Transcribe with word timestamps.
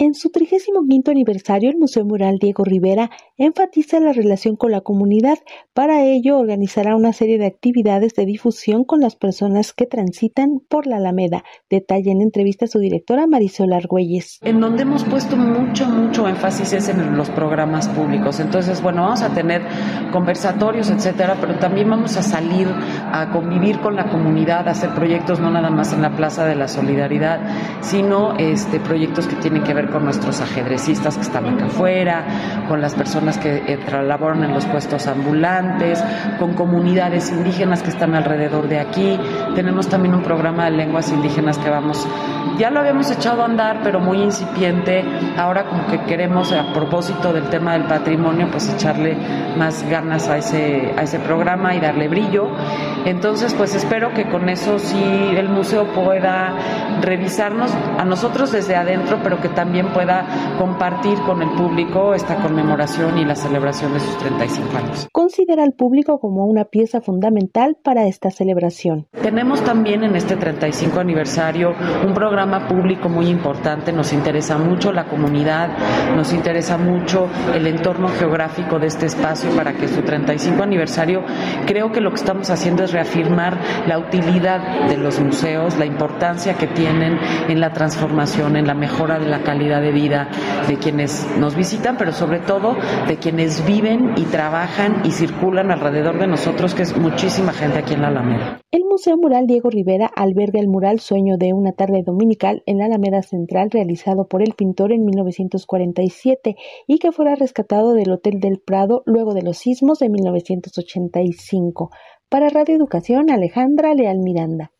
En 0.00 0.14
su 0.14 0.30
35 0.30 1.10
aniversario, 1.10 1.70
el 1.70 1.76
Museo 1.76 2.04
Mural 2.04 2.38
Diego 2.38 2.62
Rivera 2.62 3.10
enfatiza 3.36 3.98
la 3.98 4.12
relación 4.12 4.54
con 4.54 4.70
la 4.70 4.80
comunidad. 4.80 5.38
Para 5.74 6.04
ello, 6.04 6.38
organizará 6.38 6.94
una 6.94 7.12
serie 7.12 7.36
de 7.36 7.46
actividades 7.46 8.14
de 8.14 8.24
difusión 8.24 8.84
con 8.84 9.00
las 9.00 9.16
personas 9.16 9.72
que 9.72 9.86
transitan 9.86 10.60
por 10.68 10.86
la 10.86 10.98
Alameda. 10.98 11.42
Detalla 11.68 12.12
en 12.12 12.20
entrevista 12.20 12.66
a 12.66 12.68
su 12.68 12.78
directora 12.78 13.26
Marisol 13.26 13.72
Argüelles. 13.72 14.38
En 14.42 14.60
donde 14.60 14.82
hemos 14.82 15.02
puesto 15.02 15.36
mucho, 15.36 15.88
mucho 15.88 16.28
énfasis 16.28 16.74
es 16.74 16.88
en 16.90 17.16
los 17.16 17.28
programas 17.30 17.88
públicos. 17.88 18.38
Entonces, 18.38 18.80
bueno, 18.80 19.02
vamos 19.02 19.22
a 19.22 19.34
tener 19.34 19.62
conversatorios, 20.12 20.90
etcétera, 20.90 21.38
pero 21.40 21.58
también 21.58 21.90
vamos 21.90 22.16
a 22.16 22.22
salir 22.22 22.68
a 22.68 23.32
convivir 23.32 23.80
con 23.80 23.96
la 23.96 24.08
comunidad, 24.08 24.68
a 24.68 24.70
hacer 24.70 24.94
proyectos 24.94 25.40
no 25.40 25.50
nada 25.50 25.70
más 25.70 25.92
en 25.92 26.02
la 26.02 26.14
Plaza 26.14 26.44
de 26.44 26.54
la 26.54 26.68
Solidaridad, 26.68 27.80
sino 27.80 28.36
este, 28.38 28.78
proyectos 28.78 29.26
que 29.26 29.34
tienen 29.34 29.64
que 29.64 29.74
ver 29.74 29.87
con 29.90 30.04
nuestros 30.04 30.40
ajedrecistas 30.40 31.16
que 31.16 31.22
están 31.22 31.46
acá 31.46 31.66
afuera, 31.66 32.64
con 32.68 32.80
las 32.80 32.94
personas 32.94 33.38
que 33.38 33.56
eh, 33.56 33.78
en 33.88 34.54
los 34.54 34.66
puestos 34.66 35.06
ambulantes, 35.06 36.02
con 36.38 36.54
comunidades 36.54 37.30
indígenas 37.30 37.82
que 37.82 37.90
están 37.90 38.14
alrededor 38.14 38.68
de 38.68 38.78
aquí. 38.78 39.18
Tenemos 39.58 39.88
también 39.88 40.14
un 40.14 40.22
programa 40.22 40.66
de 40.66 40.70
lenguas 40.70 41.10
indígenas 41.10 41.58
que 41.58 41.68
vamos, 41.68 42.06
ya 42.58 42.70
lo 42.70 42.78
habíamos 42.78 43.10
echado 43.10 43.42
a 43.42 43.46
andar, 43.46 43.80
pero 43.82 43.98
muy 43.98 44.22
incipiente. 44.22 45.02
Ahora 45.36 45.68
como 45.68 45.84
que 45.88 46.00
queremos, 46.04 46.52
a 46.52 46.72
propósito 46.72 47.32
del 47.32 47.50
tema 47.50 47.72
del 47.72 47.82
patrimonio, 47.88 48.46
pues 48.52 48.72
echarle 48.72 49.16
más 49.56 49.82
ganas 49.90 50.28
a 50.28 50.38
ese, 50.38 50.94
a 50.96 51.02
ese 51.02 51.18
programa 51.18 51.74
y 51.74 51.80
darle 51.80 52.06
brillo. 52.06 52.48
Entonces, 53.04 53.52
pues 53.54 53.74
espero 53.74 54.14
que 54.14 54.28
con 54.28 54.48
eso 54.48 54.78
sí 54.78 55.02
el 55.36 55.48
museo 55.48 55.92
pueda 55.92 56.54
revisarnos 57.00 57.72
a 57.98 58.04
nosotros 58.04 58.52
desde 58.52 58.76
adentro, 58.76 59.18
pero 59.24 59.40
que 59.40 59.48
también 59.48 59.92
pueda 59.92 60.56
compartir 60.58 61.18
con 61.22 61.42
el 61.42 61.50
público 61.56 62.14
esta 62.14 62.36
conmemoración 62.36 63.18
y 63.18 63.24
la 63.24 63.34
celebración 63.34 63.92
de 63.94 64.00
sus 64.00 64.18
35 64.18 64.76
años. 64.76 65.08
Considera 65.12 65.64
al 65.64 65.72
público 65.72 66.20
como 66.20 66.44
una 66.44 66.64
pieza 66.64 67.00
fundamental 67.00 67.76
para 67.82 68.06
esta 68.06 68.30
celebración. 68.30 69.08
Tenemos 69.48 69.64
también 69.64 70.04
en 70.04 70.14
este 70.14 70.36
35 70.36 71.00
aniversario 71.00 71.74
un 72.06 72.12
programa 72.12 72.68
público 72.68 73.08
muy 73.08 73.28
importante, 73.28 73.94
nos 73.94 74.12
interesa 74.12 74.58
mucho 74.58 74.92
la 74.92 75.06
comunidad, 75.06 75.70
nos 76.14 76.34
interesa 76.34 76.76
mucho 76.76 77.30
el 77.54 77.66
entorno 77.66 78.08
geográfico 78.08 78.78
de 78.78 78.88
este 78.88 79.06
espacio 79.06 79.48
para 79.52 79.72
que 79.72 79.88
su 79.88 80.02
35 80.02 80.62
aniversario 80.62 81.24
creo 81.64 81.90
que 81.90 82.02
lo 82.02 82.10
que 82.10 82.16
estamos 82.16 82.50
haciendo 82.50 82.84
es 82.84 82.92
reafirmar 82.92 83.56
la 83.86 83.98
utilidad 83.98 84.86
de 84.86 84.98
los 84.98 85.18
museos, 85.18 85.78
la 85.78 85.86
importancia 85.86 86.52
que 86.52 86.66
tienen 86.66 87.18
en 87.48 87.58
la 87.58 87.72
transformación, 87.72 88.54
en 88.54 88.66
la 88.66 88.74
mejora 88.74 89.18
de 89.18 89.28
la 89.28 89.40
calidad 89.40 89.80
de 89.80 89.92
vida 89.92 90.28
de 90.68 90.76
quienes 90.76 91.26
nos 91.38 91.56
visitan, 91.56 91.96
pero 91.96 92.12
sobre 92.12 92.40
todo 92.40 92.76
de 93.08 93.16
quienes 93.16 93.66
viven 93.66 94.12
y 94.16 94.24
trabajan 94.24 95.02
y 95.04 95.10
circulan 95.10 95.70
alrededor 95.70 96.18
de 96.18 96.26
nosotros, 96.26 96.74
que 96.74 96.82
es 96.82 96.96
muchísima 96.96 97.52
gente 97.52 97.78
aquí 97.78 97.94
en 97.94 98.02
la 98.02 98.08
Alameda. 98.08 98.60
El 98.70 98.84
Museo 98.84 99.16
Mural 99.16 99.46
Diego 99.46 99.70
Rivera 99.70 100.10
alberga 100.14 100.60
el 100.60 100.68
mural 100.68 101.00
Sueño 101.00 101.36
de 101.38 101.54
una 101.54 101.72
tarde 101.72 102.02
dominical 102.04 102.62
en 102.66 102.78
la 102.78 102.84
Alameda 102.84 103.22
Central 103.22 103.70
realizado 103.70 104.28
por 104.28 104.42
el 104.42 104.54
pintor 104.54 104.92
en 104.92 105.04
1947 105.04 106.56
y 106.86 106.98
que 106.98 107.12
fuera 107.12 107.34
rescatado 107.34 107.94
del 107.94 108.10
Hotel 108.12 108.40
del 108.40 108.60
Prado 108.60 109.02
luego 109.06 109.34
de 109.34 109.42
los 109.42 109.58
sismos 109.58 109.98
de 110.00 110.10
1985. 110.10 111.90
Para 112.28 112.50
Radio 112.50 112.76
Educación, 112.76 113.30
Alejandra 113.30 113.94
Leal 113.94 114.18
Miranda. 114.18 114.72